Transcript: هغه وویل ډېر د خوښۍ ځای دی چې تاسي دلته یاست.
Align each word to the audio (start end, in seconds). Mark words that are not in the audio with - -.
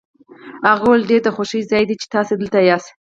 هغه 0.69 0.83
وویل 0.85 1.03
ډېر 1.11 1.21
د 1.23 1.29
خوښۍ 1.35 1.61
ځای 1.71 1.83
دی 1.87 1.95
چې 2.01 2.07
تاسي 2.13 2.33
دلته 2.37 2.57
یاست. 2.69 2.89